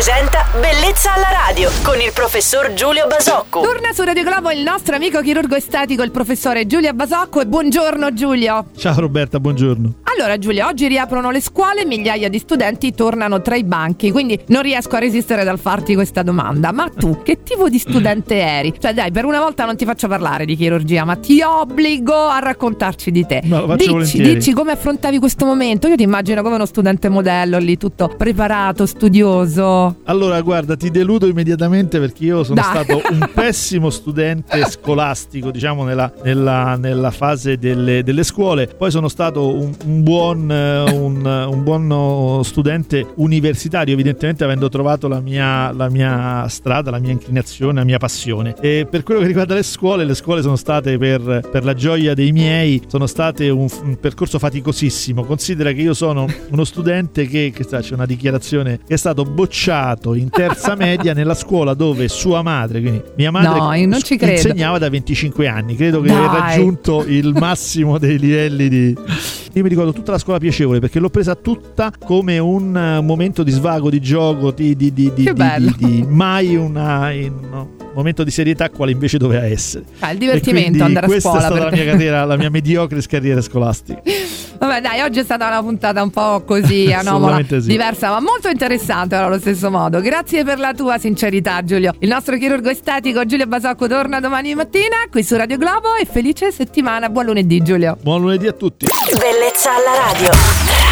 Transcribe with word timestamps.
presenta 0.00 0.46
Bellezza 0.58 1.12
alla 1.12 1.28
radio 1.46 1.70
con 1.82 2.00
il 2.00 2.10
professor 2.14 2.72
Giulio 2.72 3.06
Basocco. 3.06 3.60
Torna 3.60 3.92
su 3.92 4.02
Radio 4.02 4.22
Globo 4.22 4.50
il 4.50 4.62
nostro 4.62 4.96
amico 4.96 5.20
chirurgo 5.20 5.56
estetico, 5.56 6.02
il 6.02 6.10
professore 6.10 6.66
Giulia 6.66 6.94
Basocco. 6.94 7.42
E 7.42 7.46
buongiorno 7.46 8.14
Giulio. 8.14 8.64
Ciao 8.78 8.98
Roberta, 8.98 9.38
buongiorno. 9.38 9.96
Allora 10.20 10.36
Giulio, 10.36 10.66
oggi 10.66 10.86
riaprono 10.86 11.30
le 11.30 11.40
scuole, 11.40 11.86
migliaia 11.86 12.28
di 12.28 12.38
studenti 12.38 12.92
tornano 12.92 13.40
tra 13.40 13.56
i 13.56 13.64
banchi, 13.64 14.10
quindi 14.10 14.38
non 14.48 14.60
riesco 14.60 14.96
a 14.96 14.98
resistere 14.98 15.44
dal 15.44 15.58
farti 15.58 15.94
questa 15.94 16.22
domanda. 16.22 16.72
Ma 16.72 16.90
tu 16.90 17.20
che 17.24 17.42
tipo 17.42 17.70
di 17.70 17.78
studente 17.78 18.34
eri? 18.38 18.74
Cioè 18.78 18.92
dai, 18.92 19.10
per 19.12 19.24
una 19.24 19.40
volta 19.40 19.64
non 19.64 19.76
ti 19.76 19.86
faccio 19.86 20.08
parlare 20.08 20.44
di 20.44 20.56
chirurgia, 20.56 21.06
ma 21.06 21.16
ti 21.16 21.40
obbligo 21.40 22.12
a 22.14 22.38
raccontarci 22.38 23.10
di 23.10 23.24
te. 23.24 23.40
No, 23.44 23.74
dici, 23.76 24.20
dici 24.20 24.52
come 24.52 24.72
affrontavi 24.72 25.18
questo 25.18 25.46
momento. 25.46 25.88
Io 25.88 25.96
ti 25.96 26.02
immagino 26.02 26.42
come 26.42 26.56
uno 26.56 26.66
studente 26.66 27.08
modello 27.08 27.56
lì, 27.56 27.78
tutto 27.78 28.08
preparato, 28.08 28.84
studioso. 28.84 30.00
Allora, 30.04 30.38
guarda, 30.42 30.76
ti 30.76 30.90
deludo 30.90 31.28
immediatamente 31.28 31.98
perché 31.98 32.24
io 32.26 32.44
sono 32.44 32.60
Dai. 32.60 32.84
stato 32.84 33.00
un 33.10 33.26
pessimo 33.32 33.88
studente 33.88 34.68
scolastico, 34.68 35.50
diciamo, 35.50 35.84
nella, 35.84 36.12
nella- 36.24 36.76
nella 36.76 37.10
fase 37.10 37.56
delle, 37.56 38.02
delle 38.02 38.22
scuole. 38.22 38.66
Poi 38.66 38.90
sono 38.90 39.08
stato 39.08 39.48
un, 39.48 39.74
un 39.86 40.08
buon, 40.10 40.50
eh, 40.50 40.90
un, 40.90 41.24
un 41.24 41.62
buon 41.62 41.88
oh, 41.88 42.42
studente 42.42 43.06
universitario, 43.14 43.94
evidentemente 43.94 44.42
avendo 44.42 44.68
trovato 44.68 45.06
la 45.06 45.20
mia, 45.20 45.70
la 45.70 45.88
mia 45.88 46.48
strada, 46.48 46.90
la 46.90 46.98
mia 46.98 47.12
inclinazione, 47.12 47.74
la 47.74 47.84
mia 47.84 47.98
passione. 47.98 48.56
E 48.60 48.88
per 48.90 49.04
quello 49.04 49.20
che 49.20 49.28
riguarda 49.28 49.54
le 49.54 49.62
scuole, 49.62 50.04
le 50.04 50.16
scuole 50.16 50.42
sono 50.42 50.56
state 50.56 50.98
per, 50.98 51.48
per 51.48 51.62
la 51.62 51.74
gioia 51.74 52.14
dei 52.14 52.32
miei, 52.32 52.82
sono 52.88 53.06
state 53.06 53.50
un, 53.50 53.68
un 53.84 54.00
percorso 54.00 54.40
faticosissimo. 54.40 55.22
Considera 55.22 55.70
che 55.70 55.80
io 55.80 55.94
sono 55.94 56.26
uno 56.50 56.64
studente 56.64 57.28
che, 57.28 57.52
che 57.54 57.64
c'è 57.64 57.94
una 57.94 58.06
dichiarazione, 58.06 58.80
che 58.84 58.94
è 58.94 58.98
stato 58.98 59.22
bocciato 59.22 60.14
in 60.14 60.28
terza 60.28 60.74
media 60.74 61.12
nella 61.14 61.34
scuola 61.34 61.74
dove 61.74 62.08
sua 62.08 62.42
madre, 62.42 62.80
quindi 62.80 63.00
mia 63.16 63.30
madre, 63.30 63.60
No, 63.60 63.72
io 63.74 63.86
non 63.86 64.02
ci 64.02 64.16
credo. 64.16 64.32
insegnava 64.32 64.78
da 64.78 64.88
25 64.88 65.46
anni. 65.46 65.76
Credo 65.76 66.00
che 66.00 66.08
Dai. 66.08 66.16
abbia 66.16 66.40
raggiunto 66.40 67.04
il 67.06 67.32
massimo 67.32 67.96
dei 67.96 68.18
livelli 68.18 68.68
di... 68.68 68.96
Io 69.52 69.62
mi 69.62 69.68
ricordo 69.68 69.92
tutta 69.92 70.12
la 70.12 70.18
scuola 70.18 70.38
piacevole 70.38 70.78
perché 70.78 70.98
l'ho 71.00 71.10
presa 71.10 71.34
tutta 71.34 71.92
come 72.04 72.38
un 72.38 72.76
eh, 72.76 73.00
momento 73.00 73.42
di 73.42 73.50
svago, 73.50 73.90
di 73.90 74.00
gioco, 74.00 74.52
di, 74.52 74.76
di- 74.76 74.92
di- 74.92 75.12
di- 75.12 75.32
di- 75.76 76.06
mai 76.08 76.54
una, 76.54 77.10
no, 77.10 77.70
un 77.78 77.90
momento 77.94 78.22
di 78.22 78.30
serietà 78.30 78.70
quale 78.70 78.92
invece 78.92 79.18
doveva 79.18 79.44
essere. 79.44 79.84
Ah, 79.98 80.12
il 80.12 80.18
divertimento 80.18 80.84
andare 80.84 81.06
a 81.06 81.08
questa 81.08 81.30
scuola 81.30 81.44
è 81.44 81.50
stata 81.50 81.64
la 81.64 81.70
mia 81.70 81.84
carriera, 81.84 82.24
la 82.24 82.36
mia 82.36 82.50
mediocre 82.50 83.00
carriera 83.02 83.40
scolastica. 83.40 84.02
Vabbè, 84.60 84.82
dai, 84.82 85.00
oggi 85.00 85.20
è 85.20 85.24
stata 85.24 85.46
una 85.46 85.62
puntata 85.62 86.02
un 86.02 86.10
po' 86.10 86.42
così 86.44 86.92
anomala, 86.92 87.42
sì. 87.48 87.60
diversa, 87.60 88.10
ma 88.10 88.20
molto 88.20 88.48
interessante 88.48 89.14
allo 89.14 89.38
stesso 89.38 89.70
modo. 89.70 90.02
Grazie 90.02 90.44
per 90.44 90.58
la 90.58 90.74
tua 90.74 90.98
sincerità, 90.98 91.64
Giulio. 91.64 91.94
Il 92.00 92.10
nostro 92.10 92.36
chirurgo 92.36 92.68
estetico 92.68 93.24
Giulio 93.24 93.46
Basocco 93.46 93.88
torna 93.88 94.20
domani 94.20 94.54
mattina 94.54 94.96
qui 95.10 95.22
su 95.22 95.34
Radio 95.34 95.56
Globo 95.56 95.94
e 95.94 96.04
felice 96.04 96.52
settimana. 96.52 97.08
Buon 97.08 97.24
lunedì, 97.24 97.62
Giulio. 97.62 97.96
Buon 98.02 98.20
lunedì 98.20 98.48
a 98.48 98.52
tutti. 98.52 98.86
Bellezza 99.18 99.70
alla 99.74 100.12
radio. 100.12 100.89